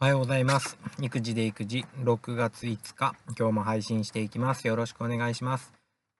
[0.00, 0.78] おはようございます。
[1.00, 4.68] 育児で育児、6月5日、今日も配信していきます。
[4.68, 5.72] よろしくお願いします。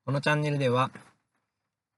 [0.04, 0.90] このチャンネルでは、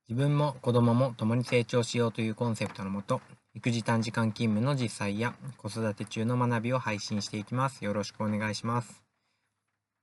[0.07, 3.23] 自分も子供も共に成長しようというコンセプトのもと、
[3.55, 7.83] 育児短時間勤務の実際や子育て中の学びを配信していきます。
[7.83, 9.03] よろしくお願いします。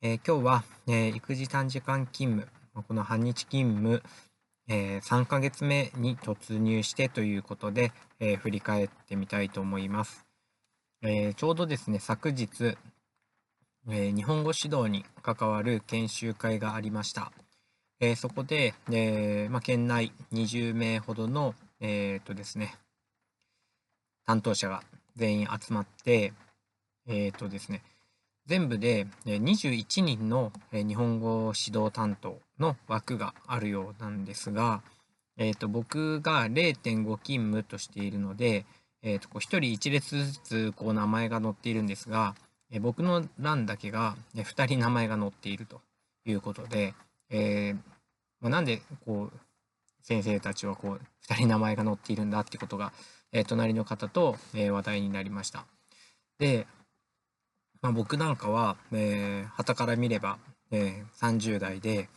[0.02, 4.02] えー今日は、えー育児短時間勤務、この半日勤務、
[4.68, 10.27] えー3ヶ月目に突入してということで、え振り返ってみたいと思います。
[11.04, 12.76] えーちょうどですね、昨日、
[13.88, 17.32] えー日本語指導に関わる研修会がありました。
[18.00, 22.74] えーそこで、えーまあ、県内20名ほどの、えーとですね、
[24.26, 24.82] 担当者が
[25.16, 26.34] 全員集まって、
[27.06, 27.84] えーとですね、
[28.48, 34.82] 全部で21人の日本語指導担当の枠があるようなんですが、
[35.38, 36.74] えーと僕が0.5
[37.20, 38.66] 勤務としているので、
[39.04, 42.36] えーとこう1人1列ずつこう名前が載っているんですが、
[42.72, 45.82] え僕の欄だけがえー2人名前が載っていると
[46.26, 46.94] いうことで、
[47.30, 47.76] えー
[48.42, 49.40] まあ、なんでこう
[50.02, 52.94] 先生たちはこう2人名前が載っているんだってことが、
[53.32, 55.66] えー隣の方と、えー話題になりました。
[56.40, 56.68] で、
[57.82, 60.38] まあ、僕なんかは、えー、から見れば、
[60.72, 62.10] えー30代で、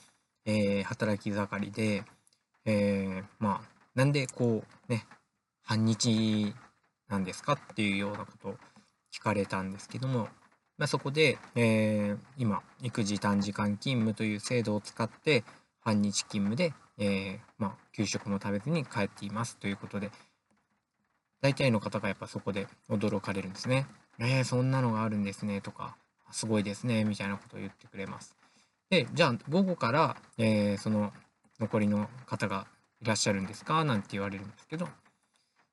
[0.45, 2.05] えー働き盛りで、
[2.64, 5.06] えーまあなんでこうね
[5.62, 6.55] 半日
[7.11, 8.55] なんですかっていうようなことを
[9.12, 10.28] 聞かれたんですけども、
[10.78, 15.44] まあ、そこで、えー今育児短時間勤務という制度を使って
[15.80, 20.11] 半日勤務で、えーまあ、給食も食べずに帰っていますということで
[21.42, 23.86] 大体の方がやっぱそこで驚かれるんですね。
[24.19, 25.97] えー、そんなのがあるんですねとか
[26.30, 28.36] すごいですねみたいなことを言ってくれます。
[28.91, 31.12] でじゃあ午後から、えーその
[31.58, 32.67] 残りの方が
[33.02, 33.84] いらっしゃるんですか？
[33.84, 34.89] なんて言われるんですけど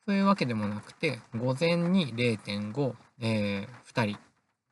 [0.07, 4.19] そういうわけでもなくて午前に0.5、えー2人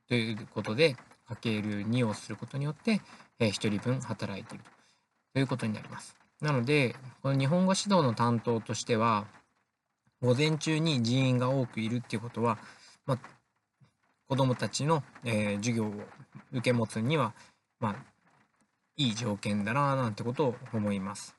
[0.08, 0.96] ということで
[1.28, 3.02] かける2をすることによって、
[3.40, 4.64] え1人分働いている
[5.34, 6.16] ということになります。
[6.40, 9.26] なのでこの日本語指導の担当としては
[10.22, 12.58] 午前中に人員が多くいるっていうことは、
[13.06, 13.20] まあ、
[14.30, 15.94] 子どもたちの、えー授業を
[16.54, 17.34] 受け持つには、
[17.82, 17.96] まあ、
[18.96, 21.36] いい条件だななんてことを思います。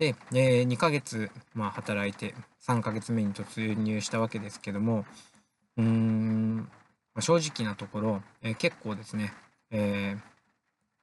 [0.00, 2.34] で、え2ヶ月、まあ、働いて
[2.66, 5.04] 3ヶ月目に突入したわけですけども
[5.76, 6.64] うーん、ま
[7.16, 9.32] あ正直なところ、えー結構ですね、
[9.70, 10.20] えー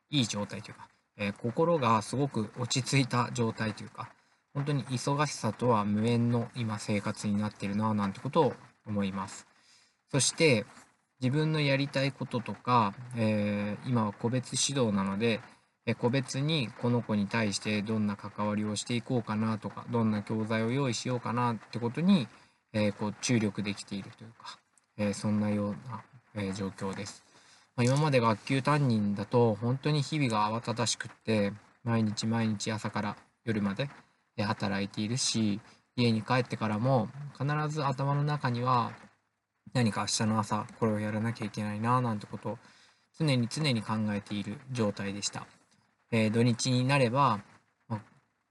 [0.09, 0.87] いい状態というか、
[1.17, 4.09] え心がすごく落ち着いた状態というか
[4.53, 8.53] 本当に忙しさとは無縁の今生活になってるななんてことを
[8.85, 9.45] 思います。
[10.09, 10.65] そして
[11.21, 15.41] 自分のやりたいこととか、え今は個別指導なので、
[15.95, 22.27] 個別にこの子に対してどんな関わりをしていこうかなとかどんな教材を用意しようかなってことに、
[22.73, 24.59] えこう注力できているというか、
[24.97, 26.03] えそんなような、
[26.35, 27.23] え状況です。
[27.77, 31.53] まあ、今まで学級担任だと本当に日々が慌ただしくって
[31.83, 33.87] 毎日毎日朝から夜まで
[34.37, 35.61] 働いているし
[35.95, 37.07] 家に帰ってからも
[37.39, 38.91] 必ず頭の中には
[39.73, 42.57] 何か明日の朝これをやらなきゃいけないななんてことを
[43.19, 45.45] 常に常に考えている状態でした。
[46.11, 47.41] えー土日になれば、
[47.87, 48.01] ま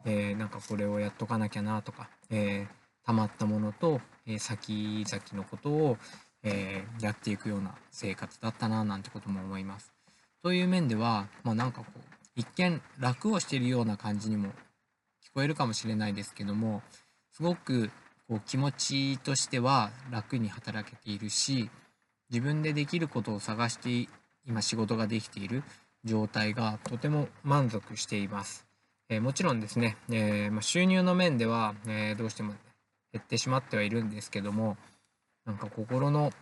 [0.05, 5.97] えーなんかこれをやっとかなきゃなとか、えー溜まったものと、え先々のことを、
[6.43, 9.97] えやっていくような生活だったななんてことも思います。
[10.47, 12.01] という面では、まあ、なんかこう
[12.37, 14.51] 一見楽をしているような感じにも
[15.25, 16.83] 聞こえるかもしれないですけども
[17.33, 17.91] すごく
[18.29, 21.69] こう気持ちとしては楽に働けているし
[22.31, 24.09] 自分でできることを探して
[24.47, 25.65] 今仕事ができている
[26.07, 28.67] 状態がとても満足しています。
[29.09, 32.55] えーもちろんですね、えーまあ、収入の面では、えーどうしても
[33.13, 34.77] 減ってしまってはいるんですけども
[35.45, 36.33] なんか心の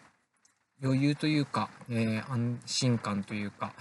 [0.82, 3.74] 余裕というか、え安心感というか、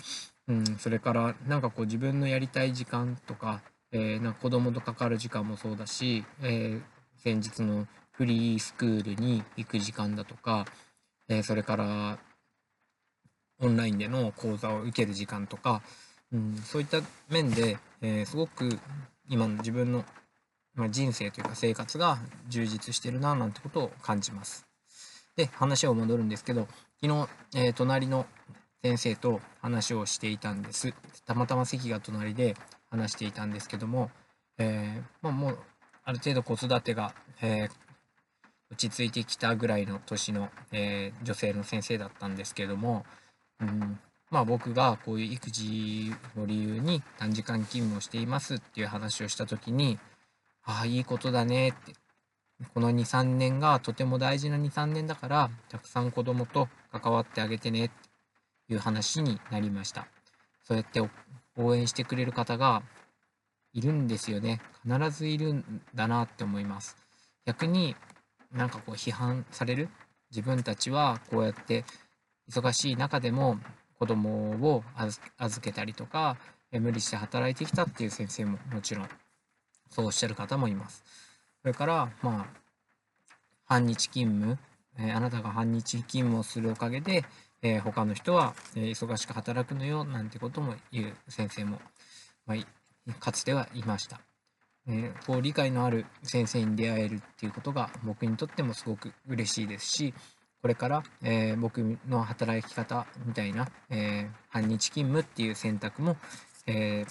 [0.47, 3.61] うん、それからなんかこう自分のやりたい時間とか、
[3.91, 6.79] えーなんか子供と関わる時間もそうだし、え
[7.17, 10.65] 先日のフリースクールに行く時間だとか、
[11.29, 12.19] えそれから
[13.59, 15.81] オンラインでの講座を受ける時間とか、
[16.31, 18.79] うん、そういった面で、えーすごく
[19.29, 20.03] 今の自分の、
[20.75, 22.17] ま、人生というか生活が
[22.49, 24.65] 充実してるななんてことを感じます。
[25.35, 26.67] で話を戻るんですけど
[27.01, 28.25] 昨日、えー隣の
[28.83, 30.93] 先生と話をしていたんです
[31.25, 32.57] たまたま席が隣で
[32.89, 34.11] 話していたんですけども、
[34.57, 35.59] えーまあ、もう
[36.03, 37.83] ある程度子育てが、えー
[38.73, 43.05] 落ち着いてきたぐらいの年の、え女性の先生だったんですけども、
[43.67, 43.99] うん、
[44.29, 49.99] まあ僕がこういう育児を理由に短時間勤務をしていますっていう話をした時に
[50.65, 51.93] 「ああいいことだね」って。
[52.73, 60.07] この23年がとても大事な23年だからたくさん子供と関わってあげてねっていう話になりました。
[60.63, 61.01] そうやって
[61.57, 62.83] 応援してくれる方が
[63.73, 64.61] いるんですよね。
[64.85, 66.95] 必ずいるんだなって思います。
[67.45, 67.97] 逆に
[68.51, 69.89] なんかこう批判される？
[70.31, 71.83] 自分たちはこうやって
[72.49, 73.57] 忙しい中でも
[73.97, 76.37] 子供を預けたりとか
[76.71, 79.09] 無理して働いてきたっていう先生ももちろん
[79.89, 81.03] そうおっしゃる方もいます。
[81.61, 82.63] それからまあ
[83.65, 84.57] 半日勤務、
[84.97, 87.23] えー、あなたが半日勤務をするおかげで、
[87.61, 91.79] えー、他の人は、え、忙しく働くのよなんてことも言う先生も、
[92.45, 94.19] まあ、かつてはいました。
[94.87, 100.13] え、こう理解のある先生に出会えるっていうことが僕にとってもすごく嬉しいですし
[100.63, 106.15] これから、えー、僕の働き方みたいな、えー、半日勤務っていう選択も、
[106.65, 107.05] え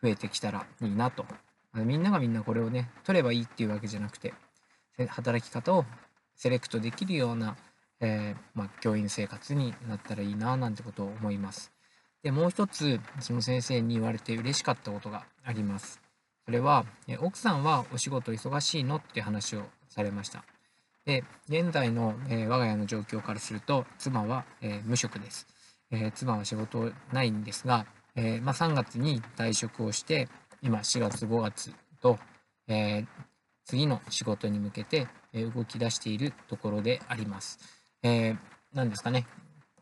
[0.00, 1.26] 増えてきたらいいなと
[1.74, 4.32] みんながみんなこれをね取ればいいっていうわけじゃなくて
[5.08, 5.84] 働き方を
[6.36, 7.56] セレクトできるような、
[7.98, 11.72] えまあ、教員生活になったらいいななんてことを思います。
[12.22, 16.00] でもう一つその先生に言われて嬉しかったことがあります。
[16.44, 16.86] それは、
[17.18, 20.44] 奥さんはお仕事忙しいのって話をされました。
[21.06, 25.46] で、現在の、え、我が家の状況からすると、妻は、え、無職です。
[25.92, 27.86] え、妻は仕事ないんですが、
[28.16, 30.28] えまあ、3月に退職をして、
[30.62, 32.18] 今4月5月と、
[32.66, 33.04] え
[33.64, 37.58] 次の仕事に向けて、動き出しているところであります。
[38.02, 39.26] えー、ですかね、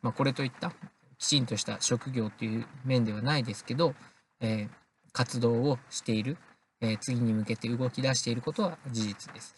[0.02, 0.72] まあ、これといった
[1.18, 3.94] きちんとした職業という面ではないですけど、
[4.40, 4.68] え
[5.12, 6.36] 活動をしている、
[6.80, 9.54] え次に向けて動き出していることは事実です。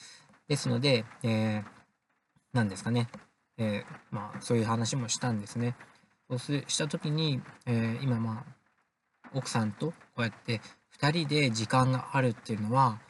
[0.48, 1.64] ですので、え、
[2.52, 3.08] 何ですかね、
[3.58, 5.76] え、まあ、そういう話もしたんですね。
[6.28, 8.56] そうした時に、え、今まあ
[9.34, 10.60] 奥さんとこうやって
[10.98, 13.00] 2人で時間があるっていうのは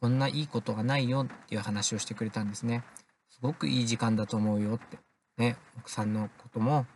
[0.00, 2.84] こんないいことがないよっていう話をしてくれたんですね。
[3.30, 4.98] すごくいい時間だと思うよって。
[5.36, 6.86] ね、奥さんのことも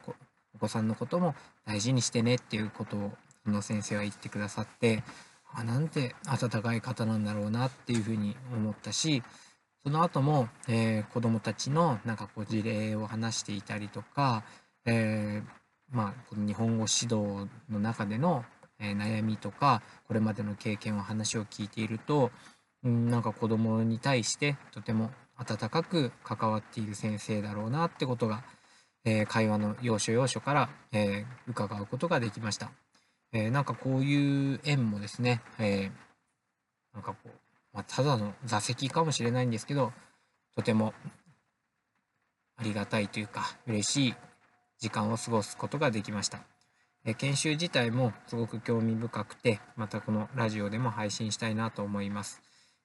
[0.55, 1.35] お子さんのことも
[1.67, 3.12] 大事にしてねっていうことを
[3.44, 5.03] その先生は言ってくださって
[5.52, 9.23] あなんて温かい方なんだろうなっていうふうに思ったし
[9.82, 14.44] その後も、えー、子どもたちのなんかこう事例を話していたりとか、
[14.85, 18.44] えー、まあ、この日本語指導の中での、
[18.79, 22.31] えー、悩みとかこれまでの経験を話を聞いていると、
[22.85, 28.44] うん、なんか子どもに対してとても温かく関わっている先生だろうなってことが、
[29.06, 32.70] え会話の要所要所から、え伺うことができました。
[33.32, 37.29] えー、なんかこういう縁もですね、えー、なんかこう、
[37.73, 39.93] まあ、ただの座席かもしれないんですけど、
[40.56, 40.93] とても
[42.56, 44.15] ありがたいというか、嬉しい
[44.79, 46.41] 時間を過ごすことができました。
[47.05, 52.43] えー、研修自体もすごく興味深くて、またこのラジオでも配信したいなと思います。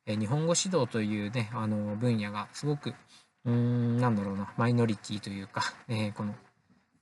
[0.07, 2.93] え日本語指導というね、あの分野がすごく、
[3.43, 6.35] うーん、なんだろうな、マイノリティというか、えこの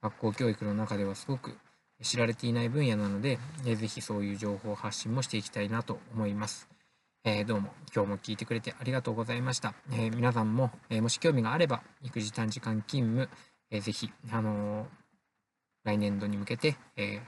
[0.01, 1.57] 学校教育の中ではすごく
[2.01, 6.68] 知られていない分野なので、えー、ぜひそういう情報発信もしていきたいなと思います。
[7.24, 9.74] えー、どうも今日も聞いてくれてありがとうございました。
[9.92, 13.30] えー、皆さんも、えー、もし興味があれば、育児短時間勤務、
[13.72, 14.88] えー、ぜひ、あの
[15.84, 17.22] 来年度に向けて、え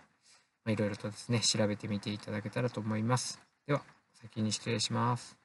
[0.66, 3.40] まいろいろとですね、調べてみていただけたらと思います。
[3.68, 3.84] では、
[4.14, 5.45] 先に失礼します。